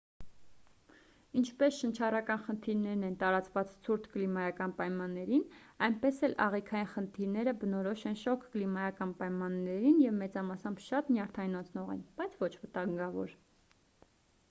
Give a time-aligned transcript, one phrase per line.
[1.39, 5.43] ինչպես շնչառական խնդիրներն են տարածված ցուրտ կլիմայական պայմաններին
[5.87, 12.39] այնպես էլ աղիքային խնդիրները բնորոշ են շոգ կլիմայական պայմաններին և մեծամասամբ շատ նյարդայնացնող են բայց
[12.45, 13.37] ոչ վտանգավոր